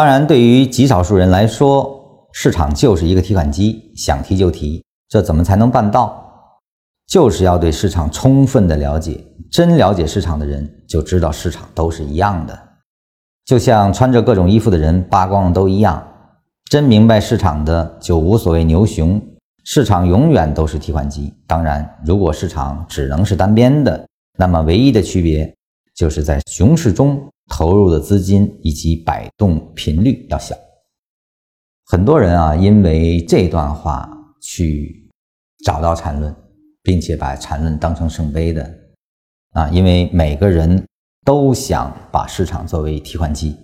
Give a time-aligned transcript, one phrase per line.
[0.00, 4.82] 当然，对于极少数人来说，市场就是一个提款机，想提就提。
[5.10, 6.24] 这怎么才能办到？
[7.06, 9.22] 就是要对市场充分的了解。
[9.52, 12.58] 真了解市场的人，就知道市场都是一样的，
[13.44, 16.02] 就像穿着各种衣服的人扒光了都一样。
[16.70, 19.20] 真明白市场的，就无所谓牛熊，
[19.64, 21.30] 市场永远都是提款机。
[21.46, 24.06] 当然，如果市场只能是单边的，
[24.38, 25.54] 那么唯一的区别
[26.00, 27.30] 就是在熊市中。
[27.52, 30.54] 投入的资金以及摆动频率要小。
[31.84, 34.08] 很多人啊，因为这段话
[34.40, 35.10] 去
[35.64, 36.32] 找到缠论，
[36.80, 38.72] 并且把缠论当成圣杯的
[39.50, 40.86] 啊，因为每个人
[41.24, 43.56] 都想把市场作为提款机，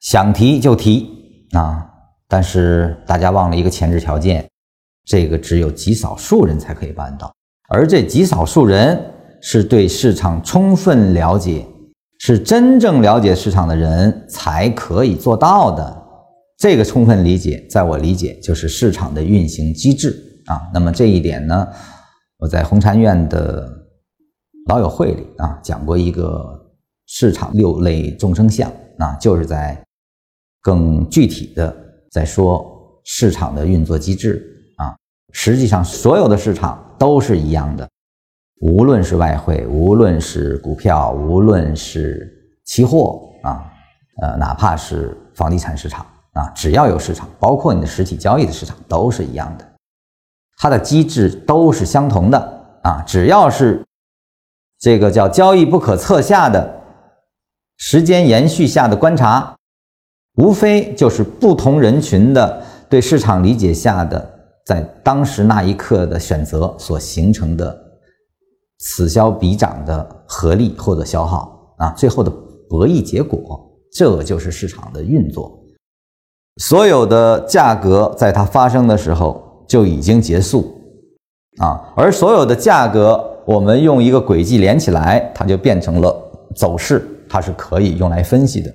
[0.00, 1.86] 想提就提啊。
[2.26, 4.48] 但是大家忘了一个前置条件，
[5.04, 7.30] 这个只有极少数人才可以办到，
[7.68, 9.09] 而这极少数人
[9.40, 11.66] 是对市场充分了解。
[12.22, 16.02] 是真正了解市场的人才可以做到的。
[16.58, 20.60] 这个充分理解，在我理解就是市场的运行机制啊。
[20.74, 21.66] 那么这一点呢，
[22.36, 23.66] 我在红禅院的
[24.68, 26.44] 老友会里啊讲过一个
[27.06, 29.82] 市场六类众生相啊，就是在
[30.60, 31.74] 更具体的
[32.10, 32.62] 在说
[33.04, 34.46] 市场的运作机制
[34.76, 34.94] 啊。
[35.32, 37.88] 实际上，所有的市场都是一样的。
[38.60, 42.30] 无论是外汇，无论是股票，无论是
[42.64, 43.64] 期货啊，
[44.20, 49.66] 呃，哪怕是房地产市场啊，只要有市场，包括你的实体交易的市场，都是一样的，
[50.58, 52.38] 它的机制都是相同的
[52.82, 53.02] 啊。
[53.06, 53.82] 只要是
[54.78, 56.82] 这个叫交易不可测下的
[57.78, 59.56] 时间延续下的观察，
[60.36, 67.86] 无非就是不同人群的对市场理解下的在当时那一刻的选择所形成的。
[68.80, 72.30] 此消彼长的合力或者消耗啊，最后的
[72.68, 73.60] 博弈结果，
[73.92, 75.58] 这就是市场的运作。
[76.62, 80.78] 所有的价格在它发生的时候就已经结束
[81.58, 86.14] 啊，而所有的价格，我们用一个轨迹连起来，它就变成了
[86.54, 88.74] 走势，它是可以用来分析的。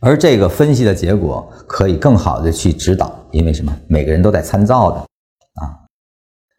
[0.00, 3.74] 而这个分析的结果可以更好的去指导，因为什么？
[3.88, 5.85] 每个人都在参照的啊。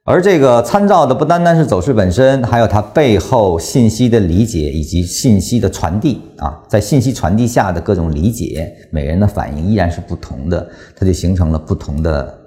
[0.10, 12.40] 而这个参照的不单单是走势本身，还有它背后信息的理解以及信息的传递啊，在信息传递下的各种理解，每人的反应依然是不同的，它就形成了不同的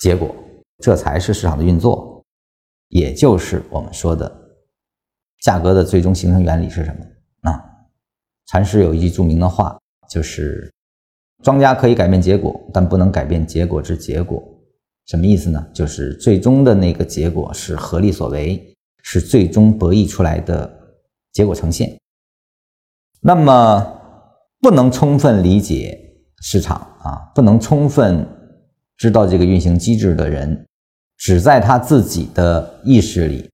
[0.00, 0.32] 结果，
[0.78, 2.24] 这才是市场的运作，
[2.90, 4.32] 也就是我们说的
[5.42, 7.60] 价格的最终形成原理是什么啊？
[8.46, 9.76] 禅师有一句著名的话，
[10.08, 10.72] 就是
[11.42, 14.40] 庄家可以改变结果，但不能改变结果之结果。
[15.06, 15.64] 什么意思呢？
[15.72, 18.60] 就是最终的那个结果是合力所为，
[19.02, 20.68] 是最终博弈出来的
[21.32, 21.96] 结果呈现。
[23.20, 23.86] 那么
[24.60, 25.96] 不能充分理解
[26.42, 28.26] 市场啊，不能充分
[28.96, 30.66] 知道这个运行机制的人，
[31.16, 33.48] 只在他自己的意识里，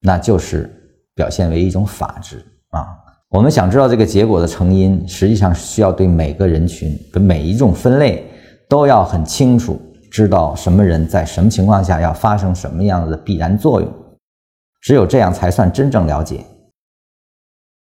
[0.00, 0.68] 那就是
[1.14, 2.88] 表现为一种法治啊。
[3.28, 8.28] 我们想知道这个结果的成因，实际上是需要对每个人群的每一种分类
[8.68, 9.80] 都要很清楚。
[10.10, 13.88] 知道什么人在什么情况下要发生什么样的必然作用，
[14.80, 16.44] 只有这样才算真正了解。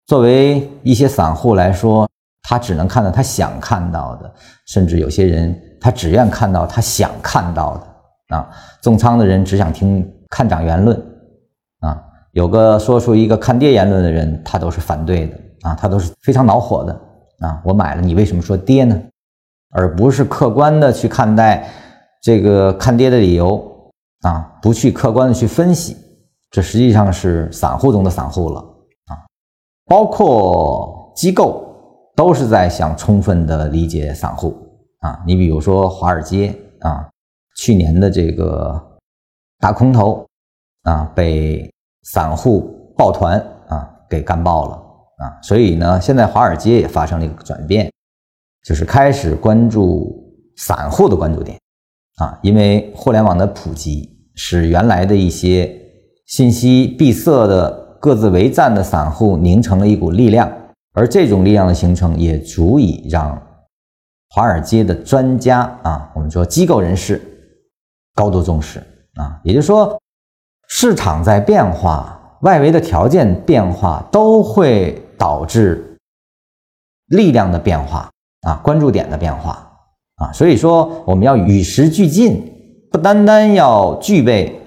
[0.06, 2.08] 作为一些散户来说，
[2.42, 4.34] 他只能看到他想看到的，
[4.66, 8.36] 甚至有些人他只愿看到他想看到的。
[8.36, 8.50] 啊，
[8.82, 11.00] 重仓的人只想听看涨言论，
[11.78, 16.92] 啊，有个说出一个看跌言论的人，他都是反对的，啊，他都是非常恼火的。
[17.46, 19.00] 啊，我买了，你为什么说跌呢？
[19.70, 21.68] 而不是客观的去看待。
[22.26, 23.92] 这个看跌的理由
[24.22, 25.96] 啊，不去客观的去分析，
[26.50, 29.14] 这实际上是散户中的散户了啊。
[29.84, 31.64] 包括机构
[32.16, 34.52] 都是在想充分的理解散户
[34.98, 35.22] 啊。
[35.24, 37.08] 你比如说华尔街啊，
[37.58, 38.98] 去年的这个
[39.60, 40.26] 大空头
[40.82, 41.72] 啊，被
[42.02, 43.38] 散户抱团
[43.68, 44.74] 啊给干爆了
[45.18, 45.38] 啊。
[45.42, 47.88] 所以呢，现在华尔街也发生了一个转变，
[48.64, 50.12] 就是开始关注
[50.56, 51.56] 散户的关注点。
[52.16, 55.70] 啊，因为互联网的普及，使原来的一些
[56.26, 60.50] 信息闭塞的、各自为战的散户凝成了一股力量，
[60.94, 63.40] 而这种力量的形成，也足以让
[64.30, 67.20] 华尔街的专家啊，我们说机构人士
[68.14, 68.78] 高度重视
[69.14, 69.38] 啊。
[69.44, 70.00] 也就是说，
[70.68, 75.98] 市场在变化，外围的条件变化，都会导致
[77.08, 78.10] 力量的变化
[78.46, 79.65] 啊，关注点的变化。
[80.16, 82.42] 啊，所以说我们要与时俱进，
[82.90, 84.58] 不单单要具备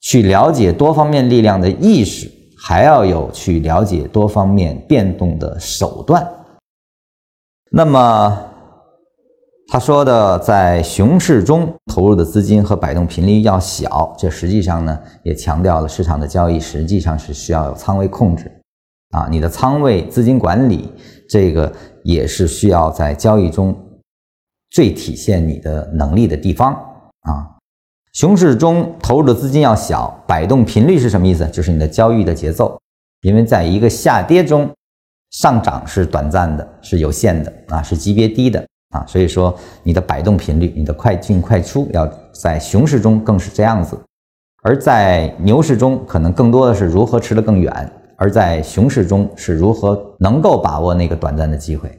[0.00, 6.26] 去了解多方面力量的意识，还要有去了解多方面变动的手段。
[7.70, 8.38] 那么
[9.68, 18.52] 他说的，在熊市中投入的资金和摆动频率要小，这实际上呢也强调了市场的交易实际上是需要有仓位控制
[19.10, 20.92] 啊，你的仓位资金管理
[21.28, 21.72] 这个
[22.04, 23.74] 也是需要在交易中
[24.70, 27.56] 最体现你的能力的地方啊。
[28.12, 31.46] 熊市中投入的资金要小，摆动频率是什么意思？
[31.48, 32.80] 就是你的交易的节奏，
[33.22, 34.70] 因为在一个下跌中，
[35.30, 38.64] 上涨是短暂的，是有限的啊，是级别低的。
[38.90, 43.98] 啊，所以说你的摆动频率，你的快进快出，要在熊市中更是这样子，
[44.62, 51.90] 而在牛市中可能更多的是如何吃得更远，而在熊市中是如何能够把握那个短暂的机会。